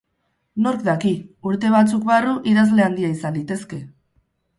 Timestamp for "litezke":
3.41-3.79